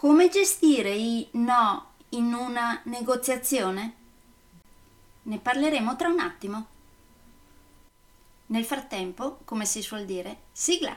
Come 0.00 0.30
gestire 0.30 0.94
i 0.94 1.28
no 1.32 1.90
in 2.10 2.32
una 2.32 2.80
negoziazione? 2.84 3.94
Ne 5.24 5.38
parleremo 5.38 5.94
tra 5.94 6.08
un 6.08 6.20
attimo. 6.20 6.66
Nel 8.46 8.64
frattempo, 8.64 9.40
come 9.44 9.66
si 9.66 9.82
suol 9.82 10.06
dire, 10.06 10.44
sigla! 10.52 10.96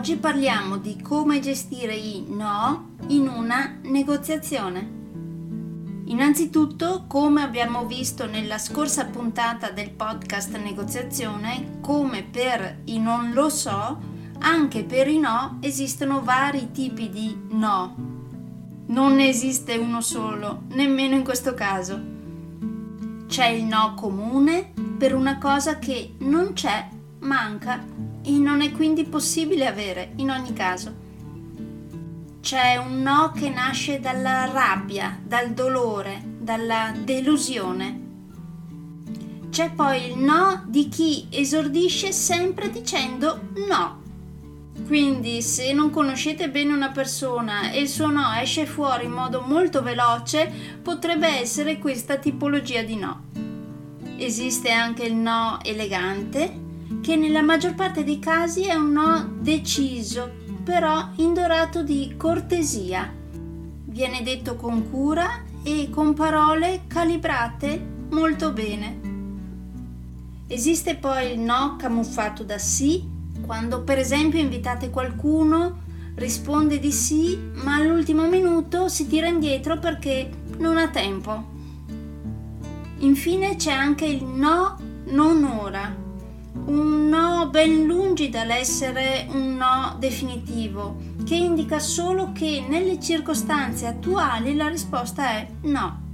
Oggi 0.00 0.16
parliamo 0.16 0.78
di 0.78 0.98
come 1.02 1.40
gestire 1.40 1.94
i 1.94 2.24
no 2.26 2.92
in 3.08 3.28
una 3.28 3.80
negoziazione. 3.82 4.78
Innanzitutto, 6.06 7.04
come 7.06 7.42
abbiamo 7.42 7.84
visto 7.84 8.24
nella 8.24 8.56
scorsa 8.56 9.04
puntata 9.04 9.68
del 9.68 9.90
podcast 9.90 10.56
negoziazione, 10.56 11.80
come 11.82 12.22
per 12.22 12.80
i 12.84 12.98
non 12.98 13.32
lo 13.34 13.50
so, 13.50 13.98
anche 14.38 14.84
per 14.84 15.06
i 15.06 15.18
no 15.18 15.58
esistono 15.60 16.22
vari 16.22 16.70
tipi 16.70 17.10
di 17.10 17.38
no. 17.50 17.94
Non 18.86 19.16
ne 19.16 19.28
esiste 19.28 19.76
uno 19.76 20.00
solo, 20.00 20.62
nemmeno 20.68 21.14
in 21.14 21.24
questo 21.24 21.52
caso. 21.52 22.00
C'è 23.26 23.48
il 23.48 23.64
no 23.64 23.92
comune 23.96 24.72
per 24.96 25.14
una 25.14 25.36
cosa 25.36 25.78
che 25.78 26.14
non 26.20 26.54
c'è, 26.54 26.88
manca 27.20 27.84
e 28.22 28.30
non 28.32 28.60
è 28.60 28.70
quindi 28.72 29.04
possibile 29.04 29.66
avere 29.66 30.12
in 30.16 30.30
ogni 30.30 30.52
caso. 30.52 31.08
C'è 32.40 32.76
un 32.76 33.02
no 33.02 33.32
che 33.34 33.50
nasce 33.50 34.00
dalla 34.00 34.50
rabbia, 34.50 35.18
dal 35.22 35.52
dolore, 35.52 36.22
dalla 36.38 36.92
delusione. 36.96 38.08
C'è 39.50 39.72
poi 39.72 40.10
il 40.10 40.18
no 40.18 40.62
di 40.66 40.88
chi 40.88 41.26
esordisce 41.30 42.12
sempre 42.12 42.70
dicendo 42.70 43.50
no. 43.68 43.98
Quindi 44.86 45.42
se 45.42 45.72
non 45.72 45.90
conoscete 45.90 46.48
bene 46.48 46.72
una 46.72 46.90
persona 46.90 47.70
e 47.70 47.80
il 47.80 47.88
suo 47.88 48.08
no 48.08 48.32
esce 48.40 48.64
fuori 48.64 49.04
in 49.04 49.12
modo 49.12 49.42
molto 49.42 49.82
veloce, 49.82 50.50
potrebbe 50.82 51.28
essere 51.28 51.78
questa 51.78 52.16
tipologia 52.16 52.82
di 52.82 52.96
no. 52.96 53.24
Esiste 54.16 54.70
anche 54.70 55.04
il 55.04 55.14
no 55.14 55.58
elegante, 55.62 56.68
che 57.02 57.16
nella 57.16 57.42
maggior 57.42 57.74
parte 57.74 58.04
dei 58.04 58.18
casi 58.18 58.64
è 58.64 58.74
un 58.74 58.92
no 58.92 59.36
deciso, 59.40 60.30
però 60.64 61.10
indorato 61.16 61.82
di 61.82 62.14
cortesia. 62.16 63.12
Viene 63.84 64.22
detto 64.22 64.56
con 64.56 64.90
cura 64.90 65.44
e 65.62 65.88
con 65.90 66.14
parole 66.14 66.82
calibrate 66.86 67.80
molto 68.10 68.52
bene. 68.52 69.08
Esiste 70.46 70.96
poi 70.96 71.32
il 71.32 71.38
no 71.38 71.76
camuffato 71.78 72.42
da 72.42 72.58
sì, 72.58 73.04
quando 73.40 73.82
per 73.82 73.98
esempio 73.98 74.40
invitate 74.40 74.90
qualcuno, 74.90 75.82
risponde 76.16 76.78
di 76.78 76.92
sì, 76.92 77.38
ma 77.54 77.76
all'ultimo 77.76 78.28
minuto 78.28 78.88
si 78.88 79.06
tira 79.06 79.28
indietro 79.28 79.78
perché 79.78 80.28
non 80.58 80.76
ha 80.76 80.88
tempo. 80.88 81.58
Infine 82.98 83.56
c'è 83.56 83.72
anche 83.72 84.04
il 84.04 84.24
no 84.24 84.76
non 85.06 85.44
ora, 85.44 85.94
un 86.52 87.08
no 87.08 87.48
ben 87.50 87.86
lungi 87.86 88.28
dall'essere 88.28 89.26
un 89.30 89.56
no 89.56 89.96
definitivo, 89.98 90.96
che 91.24 91.34
indica 91.34 91.78
solo 91.78 92.32
che 92.32 92.64
nelle 92.68 93.00
circostanze 93.00 93.86
attuali 93.86 94.54
la 94.54 94.68
risposta 94.68 95.30
è 95.30 95.46
no. 95.62 96.08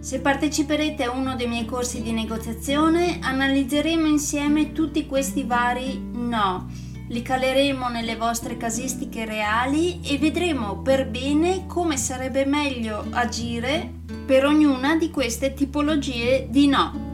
Se 0.00 0.20
parteciperete 0.20 1.04
a 1.04 1.10
uno 1.10 1.34
dei 1.34 1.48
miei 1.48 1.64
corsi 1.64 2.02
di 2.02 2.12
negoziazione, 2.12 3.18
analizzeremo 3.22 4.06
insieme 4.06 4.72
tutti 4.72 5.06
questi 5.06 5.44
vari 5.44 5.98
no, 6.12 6.68
li 7.08 7.22
caleremo 7.22 7.88
nelle 7.88 8.16
vostre 8.16 8.56
casistiche 8.56 9.24
reali 9.24 10.00
e 10.02 10.18
vedremo 10.18 10.78
per 10.78 11.08
bene 11.08 11.66
come 11.66 11.96
sarebbe 11.96 12.44
meglio 12.44 13.06
agire 13.10 13.92
per 14.26 14.44
ognuna 14.44 14.96
di 14.96 15.10
queste 15.10 15.54
tipologie 15.54 16.48
di 16.50 16.66
no. 16.66 17.13